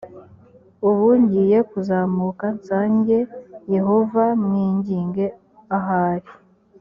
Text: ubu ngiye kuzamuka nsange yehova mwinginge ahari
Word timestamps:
ubu 0.89 1.07
ngiye 1.21 1.57
kuzamuka 1.69 2.45
nsange 2.57 3.17
yehova 3.73 4.23
mwinginge 4.43 5.25
ahari 5.77 6.29